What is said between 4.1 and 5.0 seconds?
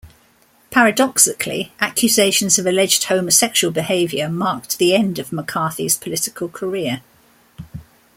marked the